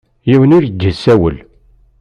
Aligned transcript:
Yiwen 0.29 0.55
ur 0.57 0.63
iyi-d-issawel. 0.65 1.37